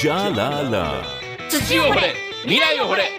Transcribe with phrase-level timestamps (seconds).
[0.00, 1.02] じゃらら。
[1.50, 3.10] 土を掘れ未来を掘れ。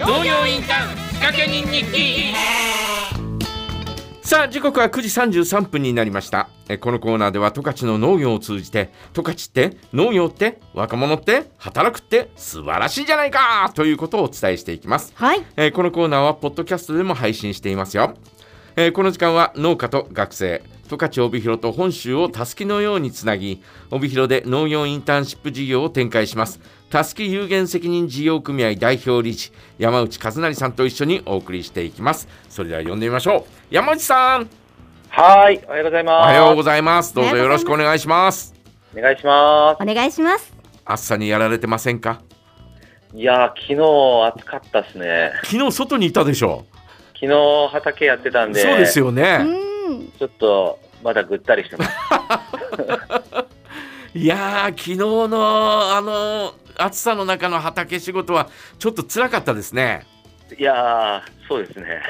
[0.00, 2.32] 農業インターン仕掛け人日記。
[4.22, 6.48] さあ時刻は9時33分になりました。
[6.70, 15.12] えこのコーナーでは十勝の農業を通じて十勝って農業って若者って働くって素晴らしいじゃないかということをお伝えしていきます。
[15.14, 15.44] はい。
[15.56, 18.14] えーこのコーナーはポッドキャストでも配信していますよ、
[18.76, 34.48] えーこの時間は農家と学生十勝帯広と本州をたすきのようにつなぎ帯広で農業インターンシップ事業を展開しますたすき有限責任事業組合代表理事山内和成さんと一緒にお送りしていきますそれでは呼んでみましょう山内さん
[35.08, 36.26] はい、おはようございおます。
[36.26, 38.54] はようございますどうぞよろしくお願いします
[38.96, 40.54] お願いしまお願いします。
[40.84, 42.20] 暑さにやられてませんか？
[43.10, 43.16] す。
[43.16, 45.32] いやー、昨日暑かったっすね。
[45.44, 46.66] 昨日外にいたでしょ
[47.22, 50.12] 昨日畑やってたんで、そうですようね、ん。
[50.18, 51.90] ちょっとまだぐったりしてます。
[54.18, 58.48] いやー昨日のあの暑さの中の畑仕事は
[58.80, 60.04] ちょっと辛かったですね。
[60.58, 62.02] いやー、そうですね。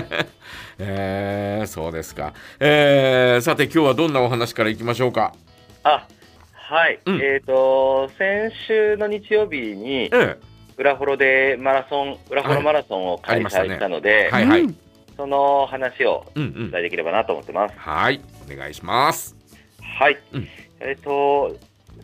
[0.80, 5.34] えー、そうですか、えー、さて今日はどんなお話からいきましょうか？
[5.82, 6.06] あ、
[6.54, 6.98] はい。
[7.04, 10.38] うんえっ、と、先週の日曜日に、え
[10.76, 14.46] 裏幌でマラソン、裏幌マラソンを開催したので、はい。
[14.46, 14.76] はいうん
[15.16, 16.70] その話をうんうおん。
[16.70, 17.74] 伝えできればなと思ってます。
[17.76, 18.22] はい。
[18.50, 19.36] お願いします。
[19.82, 20.16] はい。
[20.32, 20.48] うん。
[20.80, 21.54] えっ、と、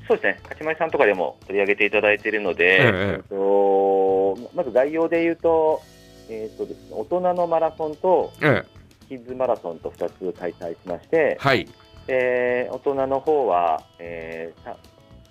[0.07, 5.81] そうですね、勝ち前さんとかでも取り上げていただいているので、えええっとまず概要で言うと、
[6.29, 8.63] えっとですね、大人のマラソンとえ
[9.09, 11.67] キッズマラソンと2つ開催しましてー、、はい。
[12.09, 14.77] えー大人の方は、えーさ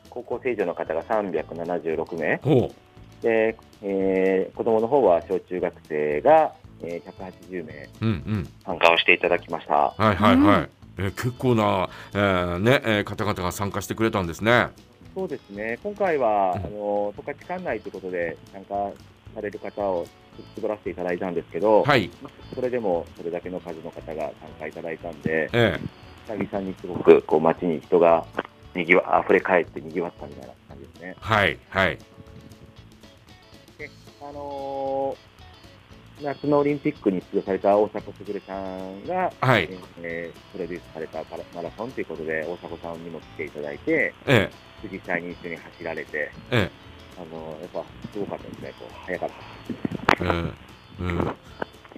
[0.09, 2.37] 高校生以上の方が376名。
[2.37, 2.71] ほ
[3.21, 7.11] で、えー子供の方は小中学生が、えー
[7.51, 9.73] 180名ううんうん参加をしていただきました。
[9.73, 10.69] はいはいはい。
[10.97, 14.67] えー結構な、えーねえー方々が参加してくれたんですね。
[15.13, 18.73] そうですね、今回は、うんあの十勝管内ということで参加
[19.33, 20.05] される方を
[20.55, 22.09] 絞らせていただいたんですけど、はい
[22.53, 25.79] それでもそれだけの数の方が参加いただいたんで、え
[26.27, 28.25] 久々にすごくこう街に人が
[28.75, 31.15] にぎわ溢れ返ってにぎわったみたいな感じですね。
[31.17, 31.97] ー、はいはい
[34.27, 35.35] あのー
[36.23, 39.69] 夏のオリンピックに出場された大迫傑さんが、はい。
[40.01, 44.49] えープロデュースされたパラマラソンということで、大迫さんにも来ていただいて、え
[44.89, 46.71] 実際に一緒に走られて、ー、え。
[47.17, 47.83] あのーやっぱ
[48.13, 49.29] すごかったですね、こう早かっ
[50.17, 50.23] た。
[50.23, 50.53] ー、
[51.01, 51.17] うんうん。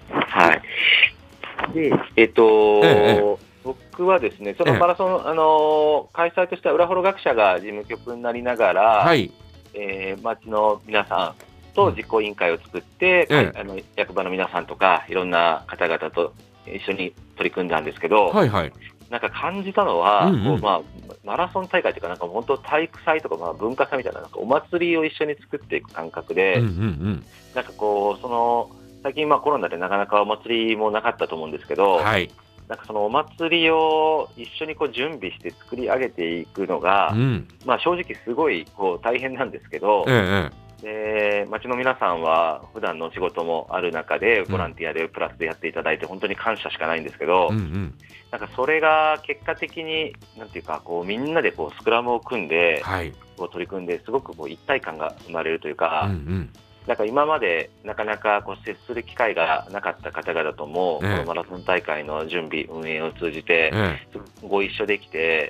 [0.10, 1.74] はい。
[1.74, 4.80] で、えっと、ええ僕はですね、そのええ。
[4.80, 9.32] マラソン、あのー開催としては、裏幌学者が事務局になりながら、はい。
[9.76, 11.47] えー町の皆さん
[11.78, 13.54] と実行委員会を作って、ええ。
[13.56, 16.34] あの役場の皆さんとか、いろんな方々と
[16.66, 18.74] 一緒に取り組んだんですけど、はいはい。
[19.12, 20.62] なんか感じたのは、うんうん。
[20.62, 20.82] まあ、
[21.24, 26.72] マラソン大会というか、なんか本当、体育祭とか、まあ、文化祭みたいな、なんかお祭りを一緒に作っていく感覚で、うんうんう
[27.10, 27.26] ん。
[27.54, 28.70] なんかこう、その
[29.04, 32.30] 最近、まあコロナでなかなかお祭りもなかったと思うんですけど、はい。
[32.68, 37.48] なんかそのお祭りを一緒にこう準備して作り上げていくのが、うん。
[37.66, 44.46] まあ正直すごいこう大変なんですけど、ええで町の皆さんは普段のお仕事もある中でん。
[44.46, 47.94] ボランティアでプラスでやっていただいて本当に感謝しかないんですけど、うんうん。
[48.32, 53.14] なんかそれが結果的になんていうかこうみんなでこうスクラムを組んではい。
[53.38, 56.50] こう取り組んですごくこう一体感が生まれるというか、うんうん。
[56.88, 61.12] なんか今までなかなかこう接する機会がなかった方々とも、ええ。
[61.12, 64.00] このマラソン大会の準備運営を通じてえ
[64.42, 65.50] ご一緒できて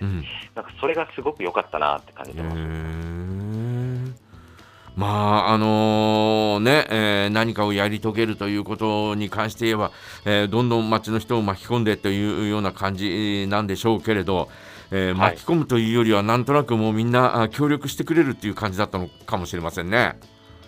[0.55, 3.06] なんかそれがすごく良かったなって感じてます。
[4.97, 9.91] まああのね、えー何かをやり遂げるということに関して言えば、
[10.25, 14.49] えーどんどん町の人を巻き込んでというような感じなんでしょうけれど、
[14.89, 20.17] えーはい巻き込むというよりはなんとなくもうみんなあ協力してくれるっていう感じだったのかもしれませんね。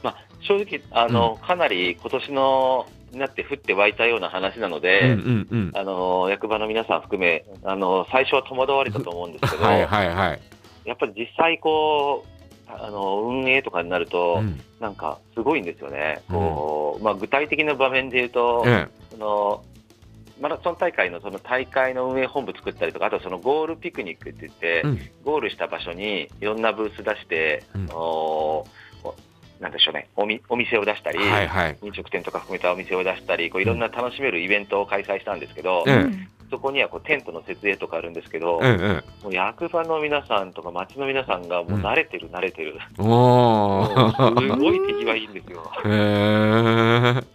[0.03, 5.71] まあ、正直あの、かなり今年のになって降って湧いたような話なので、うんうんうん。
[5.73, 10.41] あの役場の皆さん含めあの最初は戸惑われたと思うんですけど、 はいはいはい。
[10.85, 12.38] やっぱり実際こう
[12.69, 14.59] あの運営とかになると、うん。
[14.79, 19.63] なんかすごいんですよね、こうまあ、具体的な場面で言うと、えその
[20.39, 24.99] マラソン大会のその大会の運営本部作ったりとか、あとそのゴールピクニックって言って、えうん。
[25.25, 27.89] ゴールした場所にいろんなブース出して、うん。
[27.89, 28.65] お
[29.59, 31.77] なんでしょうねおみ、お店を出したり、はいはい。
[31.81, 36.05] 飲食店とか含めたお店を出したり、こういろんな楽しめるイベントを開催したんですけど、え
[36.49, 45.71] そこにはこうテントの設営とかあるんですけど、えええもう役場の皆さんとか町の皆さんがもう慣れてる、慣れてる、すごい手際いいんですよ。
[45.85, 47.28] へえやっぱ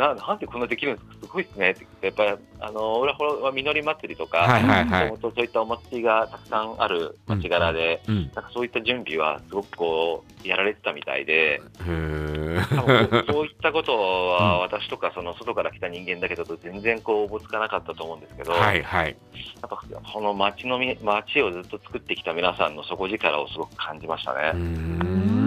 [0.00, 1.70] ななんでこんなできるんですか、すごいですね。
[1.70, 5.18] って、やっぱりあの裏幌は実り祭りとか、はいはいはい。
[5.20, 19.16] そういったお祭りがたくさんある町柄で、うんなんかそういった準備はすごくこうやられてたみたいで、 そういったことは私とかその外から来た人間だけだと全然こうおぼつかなかったと思うんですけど、はいはい。
[19.62, 19.80] やっぱ
[20.12, 25.39] この町のみ町をずっと作ってきた皆さんの底力をすごく感じましたうね。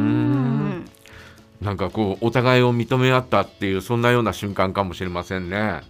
[1.63, 5.81] んなんかこうお互いを認め合ったっていうそんなような瞬間かもしれませんね。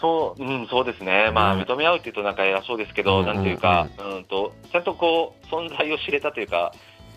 [0.00, 1.30] そう、うん、そうですね。
[1.32, 6.72] まあ、ね認め合うっていうとなんか偉そうですけど、うんなんていうか、うんと、ちゃんとこう、存在を知れたというか、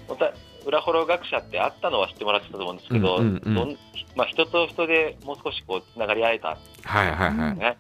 [0.10, 0.34] また、
[0.66, 3.78] 裏幌学者ってあったのは知ってもらってたと思うんですけど、うんうんうん
[4.16, 7.78] まあ、人と人でもう少しこう、つながり合えたんではいはいはい。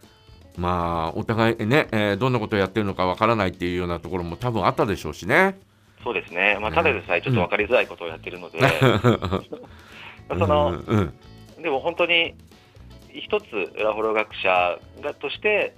[0.58, 5.58] まあお互いね、えーどんなことをやってるのかわからないっていうようなところも多分あったでしょうしね。
[6.04, 6.58] そうですね。
[6.60, 8.60] まあ、ねただでさえちょっと分かりづらいことをやってるので、
[10.30, 11.14] その、うんうん
[11.62, 12.34] でも本当に、
[13.14, 13.46] 一つ
[13.78, 15.74] 裏幌学者がとして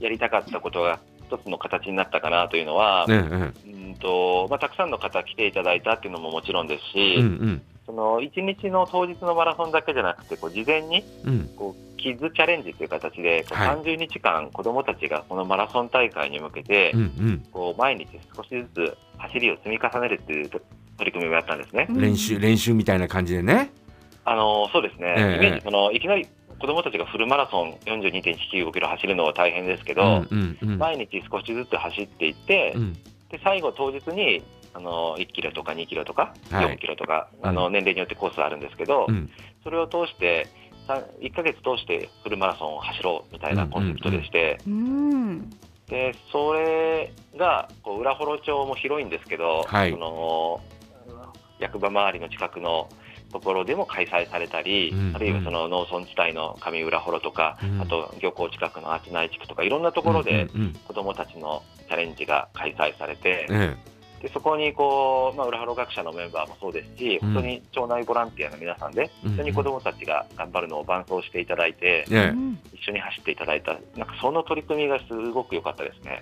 [0.00, 3.94] やりたかったことが一つの形になったかなというのは、ねうん。
[3.96, 7.62] とまあ、たくさんの方来ていただいたっていうのももちろんですし、うんうん。
[7.86, 11.50] その1日の当日のマラソンだけじゃなくてこう事前にうん。
[11.56, 13.76] こうキッズチャレンジという形でこうはい。
[13.78, 16.94] 30日間子どもたちがこのマラソン大会に向けて
[17.50, 18.06] こう毎日
[18.36, 20.62] 少しずつ走りを積み重ねるっていう取
[21.00, 21.86] り組みをやったんですね。
[21.90, 23.70] 練習練習みたいな感じでね。
[24.24, 25.46] あのそうですね、ええ。
[25.46, 26.26] イメージそのいきなり
[26.58, 30.78] 子どもたちがフルマラソン42.195キロ走るのは大変ですけうど、んうんうん。
[30.78, 32.92] 毎日少しずつ走っていって、うん。
[33.30, 34.42] で最後、当日に
[34.72, 36.76] あの1キロとか2キロとかはい。
[36.76, 37.48] 4キロとか、うん。
[37.48, 39.30] あの年齢によってコースあるんですけど、うん。
[39.62, 40.46] それを通して
[40.86, 45.50] さ1ヶ月通してフルマラソンを走ろうみたいなコンセプトでして、うん
[45.88, 49.92] でそれがこう裏幌町も広いんですけど、はい。
[49.92, 50.60] その
[51.58, 52.88] 役場周りの近くの
[53.32, 57.80] ところでも開催されたり、うんあるいはその農村地帯の上浦幌とか、うん。
[57.80, 63.76] あと漁港近くの厚内地区とかいろんなところでうんうん子どもたちのチャレンジが開催されて、うんえ
[64.22, 67.32] でそこにこう、まあ、裏原学者のメンバーもそうですし、うん。
[67.34, 69.34] 本当に町内ボランティアの皆さんで、うん。
[69.34, 72.28] 一緒に子どもたちが頑張るのを伴走していただいて、ええ。
[72.30, 72.58] うん。
[72.72, 76.20] 一緒に走っていただいた、なんかその取り組みがすごく良かったですね。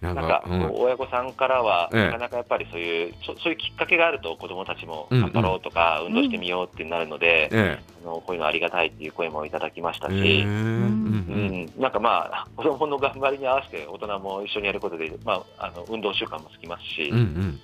[0.00, 0.70] なんなんか、かうん。
[0.76, 2.04] 親御さんからは、ええ。
[2.06, 10.42] なかなかやっぱりそういう、そそういうきっかけがあると、子どもたちもうん頑張ろうとか、運動してみようってなるので、えあのこういうのありがたいっていう声もいただきましたえし、ええ。
[10.44, 11.64] うんううん。
[11.66, 17.60] ん、なんかまあ、 子どもの頑張りに合わせて、大人も一緒にやることで、まあ、あの運動習慣もつきますし、うん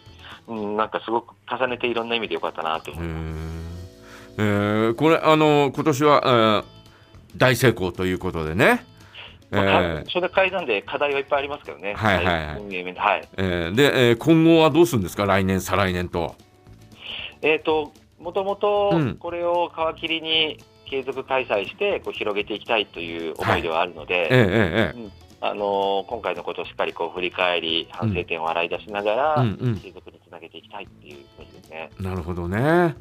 [0.49, 0.59] うん。
[0.59, 4.37] うん、なんかすごく重ねていろんな意味で良かったなと思います。
[4.39, 4.43] え。
[4.43, 6.77] ーこれあの今年は、えー
[7.37, 8.96] 大成功ということでね、え
[9.51, 11.95] まあそれ階段で課題はいっぱいありますけどね。
[11.95, 13.29] はいはいはい運営面ではい。
[13.37, 15.25] えーで、えー今後はどうするんですか？
[15.27, 16.35] 来年再来年と。
[17.43, 20.59] えっ、と、もともとうんこれを皮切りに
[20.91, 24.49] 継続開催してこう広げていきたいという思いではあるので、えー
[24.95, 25.11] えーえ
[25.43, 31.91] あのー今回のことをしっかりこう振り返り、反省点を洗い出しながら、ーうんうん継続につなげていきたいっていうイメージですね。
[32.01, 32.97] なるほどね。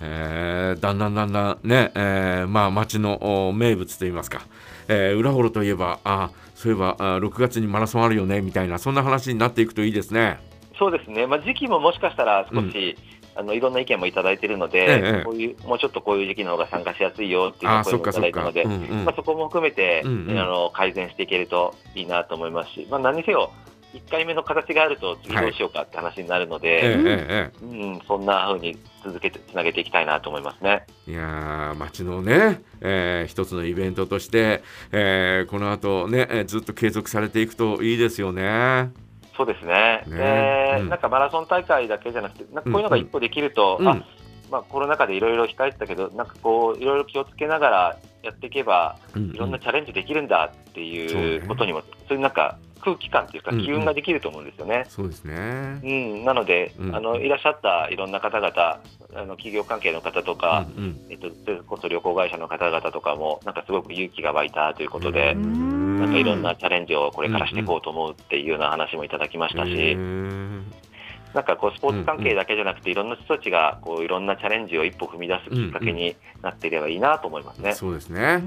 [0.00, 4.42] えーだんだんだんだんね、えーまあ町のお名物といいますか、
[4.88, 10.38] えー裏幌といえばあそういえばあ6月にマラソンあるよねみたいなそんな話になっていくといいですね。
[10.78, 12.96] そうですね、まあ、時期ももしかしたら少し、
[13.34, 18.20] あのいろんな意見もいただいているので、ええこういうもうちょっとこういう時期の方が参加しやすいよっていう声もいた。
[18.20, 18.66] だいたので、
[19.14, 20.38] そこも含めて、うんうん。
[20.38, 23.52] あの改善していけるといいなと思いますし、まあ、何にせよ、
[23.96, 27.92] 1回目の形があると次どうしようかって話になるのえで、ーえーえ。
[27.94, 30.86] うん、そんな風に続けてつなげていきたいなと思いますね。
[31.06, 34.62] ーいやー町のね、えー一つのイベントとして、
[34.92, 38.90] えーこの後ね、えーずっと継続されていくといいですよね。
[39.36, 40.02] そうですね。
[40.06, 40.16] ね。
[40.16, 40.88] でうん。
[40.88, 43.88] なんかマラソン大会だけじゃなくて、なんかこういうのが一歩できると、うん。
[43.88, 44.02] あ
[44.50, 53.64] まあ、コロナ禍でいろいろ控えてたけど、なんかこう、いろいろ気をつけながらやっていけば、うんいろんなチャレンジできるんだっていうねことにも、そういうなんか空気感というか、うんうん。
[53.64, 54.84] 機運ができると思うんですよね。
[54.88, 55.80] そうですね。
[55.82, 56.94] うん、なので、うん。
[56.94, 58.80] あのいらっしゃったいろんな方々、あ
[59.24, 61.00] の企業関係の方とか、うんうん。
[61.10, 77.72] えっと、それこそ旅行会社の方々とかも、なんかすごく勇気が湧いたということで、うんなんかいろんなチャレンジをこれからしていこうと思うっていうような話もいただきましたし、なんかこうスポーツ関係だけじゃなくて、いろんな人たちがこういろんなチャレンジを一歩踏み出すきっかけになっていればいいなと思いますね。
[77.74, 78.42] そうですうね。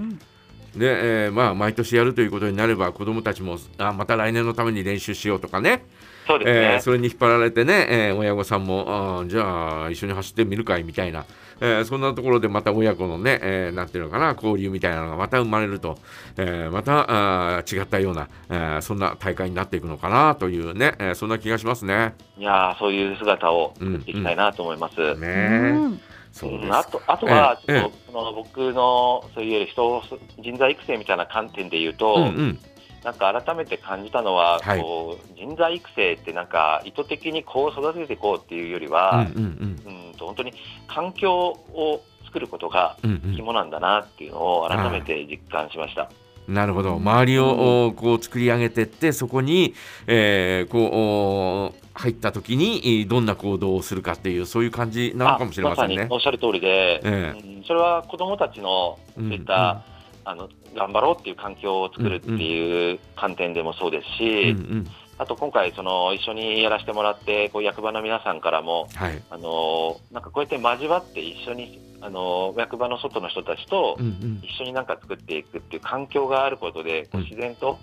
[0.75, 5.85] んで、えーまあ毎年やるということになれば子どもたちもあまた来年のために練習しようとかね、
[6.27, 6.59] そうですね。
[6.73, 11.25] えーそれに引っ張られてね、えー親御さんもあーじゃあ一緒に走ってみるかいみたいな、
[11.61, 15.97] えーそんなところでまた親子のね、えーなんていうのかな交流みたいなのがまた生まれると、
[16.37, 22.15] えーまたあー違ったような、えーそんな大会になっていくのかなというね、えーそんな気がしますね。
[22.37, 25.15] いやーそういう姿を作っていきたいなと思います。
[25.15, 26.01] ねうん
[26.39, 26.65] そうです。
[26.65, 30.01] うんあとあとは、ええちょっとその僕のそういう人を
[30.41, 32.59] 人材育成みたいな観点で言うと、うんうん。
[33.03, 34.81] なんか改めて感じたのは、はい。
[34.81, 39.43] こう人材育成ってなんか意図的にこう育てていこうっていうよりうんは、うん。
[39.43, 40.53] うんと本当に
[40.87, 43.33] 環境を作ることがうんうん。
[43.35, 46.09] 肝なんだなっていうのを改めて実感しました。
[46.49, 46.95] なるほど。
[46.95, 49.75] 周りをおこう作り上げてってそこに、
[50.07, 57.63] えーこうお入った時にえーどんな行動をするかっていうそういう感じなのかもしれませんあねまさにおっしゃる通りで、えうん。
[57.63, 59.83] それは子どもたちのそういった、
[60.25, 64.87] あの頑張ろうっていう環境を作るっていう観点でもそうですし、うんうん
[65.19, 69.21] あと今回その一緒にやらせてもらってこう役場の皆さんからもはい。
[69.29, 74.41] あのなんかこうやって交わって一緒にあの役場の外の人たちとうんうん。
[74.41, 77.23] 一緒になんか作っていくっていう環境があることでこううん。
[77.25, 77.77] 自然と、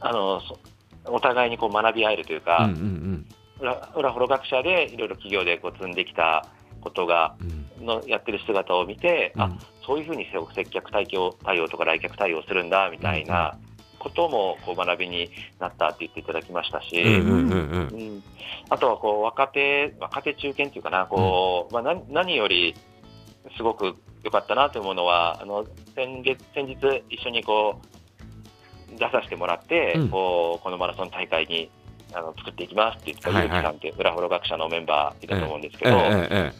[0.00, 0.58] あのそ
[1.06, 3.26] お互いにこう学び合えるというか、うんうん
[3.60, 6.44] 裏裏フロ学者でいろいろ企業でこう積んできた
[6.82, 7.44] ことがう
[7.82, 7.86] ん。
[7.86, 9.58] のやってる姿を見て、あうん。
[9.86, 13.56] そういうふうに接客対応対応とか来客対応するんだみたいな
[14.04, 18.10] こともこう学びになったって言っていただきましたし、うんうんうんうん。
[18.10, 18.22] うん。
[18.68, 22.74] あとはこう若手若手中堅っていうかなこう、まあ、何何より
[23.56, 26.76] すごく良かったなと思うのはあの先月先日
[27.08, 27.80] 一緒にこ
[28.92, 30.08] う出させてもらって、うん。
[30.10, 31.70] こうこのマラソン大会に
[32.14, 36.52] あの作っていきますって言ったはいはいゆうきさんって裏フロ学者のメンバーいたと思うんですけえど、ええ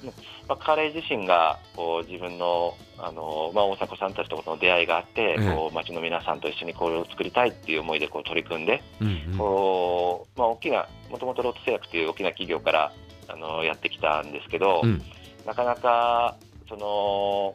[0.49, 5.55] まあ、彼自身がこう自分のあの、まあ、大迫さんたちとの出会いがあって、ええ。
[5.55, 9.39] こう町の皆さんと一緒にこれを作りたいっていう思いでこう取り組んで、うんうん。
[9.39, 12.93] こうまあ、大きなもともとロート製薬という大きな企業から
[13.29, 15.03] あのやってきたんですけど、うん。
[15.47, 16.37] なかなか
[16.69, 17.55] その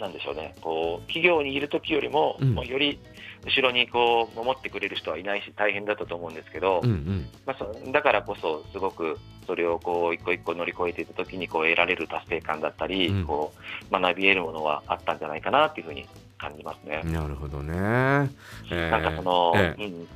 [0.00, 2.54] なんでしょうねこう企業にいる時よりも,、うん。
[2.54, 2.98] もうより
[3.44, 7.28] 後ろにこう守ってくれる人はいないし大変だったと思うんですけど、うんうん。
[7.46, 13.24] まあ、そだからこそすごくそれをこう一個一個乗り越えていった時にこう得られる達成感だったり、うん。
[13.24, 13.52] こ
[13.90, 16.06] う学び得るものはあったんじゃないかなっていうふうに
[16.38, 17.02] 感じますね。
[17.04, 18.30] なるほどね。
[18.70, 19.84] えなんかその、ええ。
[19.84, 20.08] うん、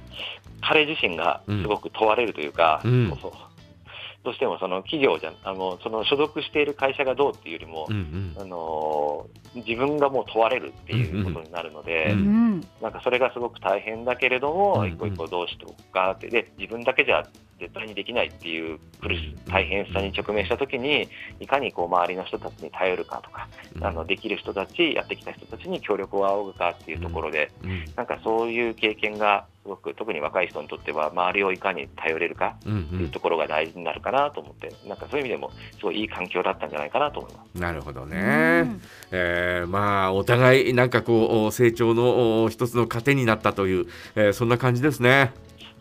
[0.60, 3.18] 彼自身がすごく問われるというか、うん。
[3.20, 3.32] そう
[4.24, 8.42] どうしてもその企業じゃあのその所属している会社がどうっていうよりも、うんうん。
[8.42, 12.22] あの自分がもう問われるっていうことになるので、うんう
[12.56, 12.60] ん。
[12.80, 17.22] なんかそれがすごく大変だけれども、うん一個一個どうしておくかってで自分だけじゃ
[17.60, 23.48] 絶対にできないっていう苦しうん大変さに直面したときにいかにこう周りの人たちに頼るかとか、
[23.82, 27.84] あのできる人たちやってきた人たちに協力を仰ぐかっていうところで、うん。
[27.94, 37.48] なんかそういう経験がすごく特に若い人にとっては周りをいかに頼れるかうんっていうところが大事になるかなと思って、なんかそういう意味でもすごいいい環境だったんじゃないかなと思います。
[37.54, 38.62] うんなるほどうね。
[38.62, 38.80] ん
[39.10, 45.32] えーまあお互いなんかこう成長のお一つの糧になったという、えーそんな感じですね。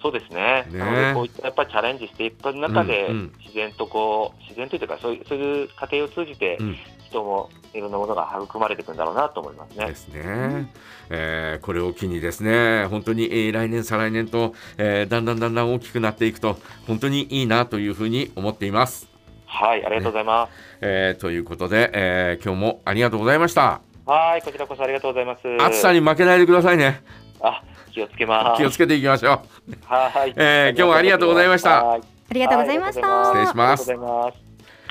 [0.04, 0.68] そうですね。
[0.70, 6.76] ねこういったやっぱりチャレンジしていく中で、うんうん自然とこう自然というかそういうそういう過程を通じて、うん
[7.14, 9.96] 人もいろんなものが育まれていくんだろうなと思いますねで。
[9.96, 10.72] すね、
[11.12, 16.58] えーこれを機にですね本当に、えー来年再来年と、えーだんだんだんだん大きくなっていくと
[16.88, 19.08] 本当にいいなというふうに思っています。
[19.46, 20.52] はい、ありがとうございます。
[20.82, 23.82] えーということで、えー今日もありがとうございました。
[24.08, 25.42] はい、こちらこそありがとうございます。
[25.62, 27.02] 暑さに負けないでくださいね。
[27.40, 27.62] あ、
[27.94, 28.62] 気をつけます。
[28.62, 29.40] 気をつけていきましょう。
[29.86, 33.08] はい、えー今日はありがとうございましたはいありがとうございました。
[33.08, 34.43] は失礼しますありがとうございます。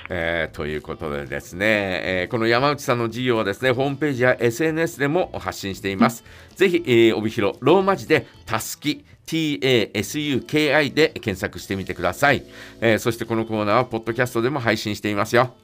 [0.09, 1.67] えーということでですね、
[2.05, 6.25] えーこの山内さんの事業はですねホームページや SNS でも発信しています。
[6.57, 12.45] ぜひ、えー帯広ローマ字でたすき TASUKI で検索してみてください、
[12.81, 15.55] えーそしてこのコーナーはポッドキャストでも配信していますよ。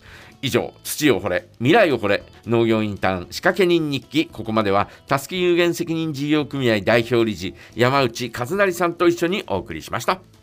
[0.41, 10.38] 以上土を掘れ未来を掘れ農業インターン仕掛け人日記ここまではたすき有限責任事業組合代表理事山内和成さんと一緒にお送りしました。